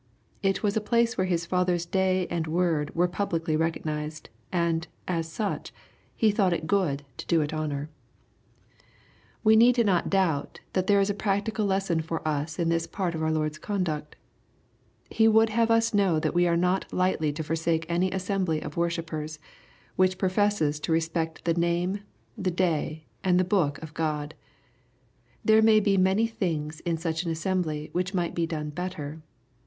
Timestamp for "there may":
25.45-25.79